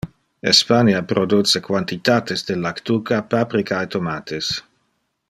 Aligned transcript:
Espania 0.51 1.01
produce 1.11 1.61
quantitates 1.67 2.45
de 2.47 2.57
lactuca, 2.65 3.23
paprika 3.35 3.83
e 3.87 3.93
tomates. 3.97 4.55